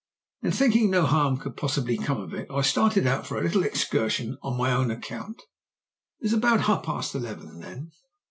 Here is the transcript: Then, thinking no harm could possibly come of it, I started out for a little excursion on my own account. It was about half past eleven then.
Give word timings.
Then, 0.41 0.51
thinking 0.51 0.89
no 0.89 1.05
harm 1.05 1.37
could 1.37 1.55
possibly 1.55 1.95
come 1.95 2.19
of 2.19 2.33
it, 2.33 2.47
I 2.49 2.63
started 2.63 3.05
out 3.05 3.27
for 3.27 3.37
a 3.37 3.43
little 3.43 3.61
excursion 3.63 4.35
on 4.41 4.57
my 4.57 4.71
own 4.71 4.89
account. 4.89 5.43
It 6.19 6.23
was 6.25 6.33
about 6.33 6.61
half 6.61 6.81
past 6.81 7.13
eleven 7.13 7.59
then. 7.59 7.91